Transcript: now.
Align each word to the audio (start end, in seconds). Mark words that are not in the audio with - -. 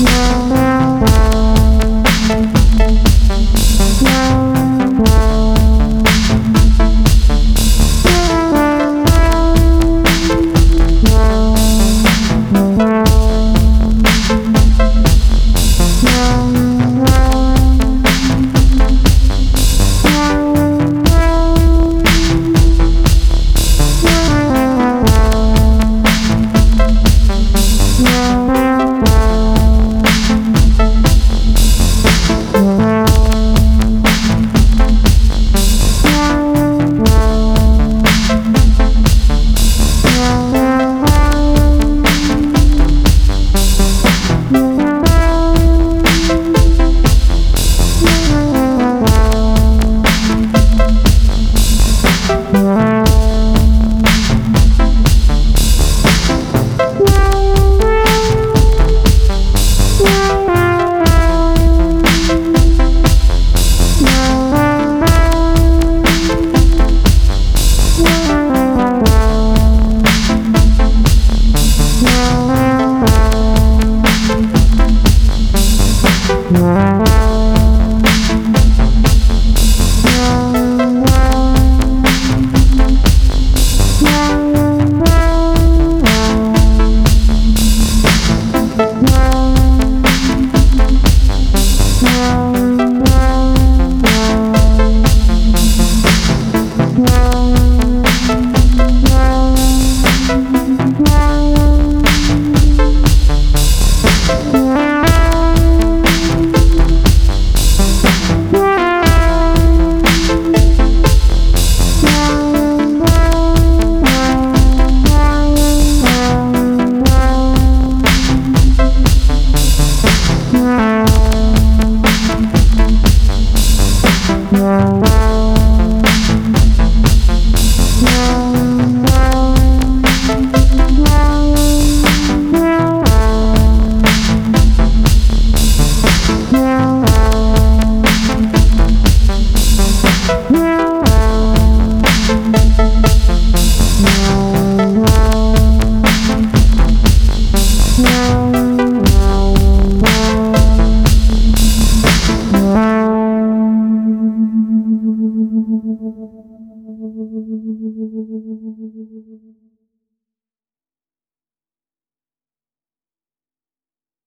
now. 0.00 0.57